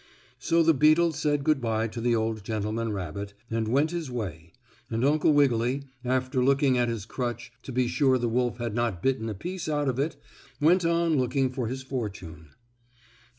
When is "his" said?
3.91-4.09, 6.89-7.05, 11.67-11.83